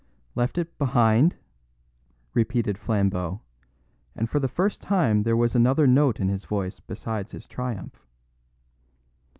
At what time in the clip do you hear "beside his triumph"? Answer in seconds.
6.79-8.03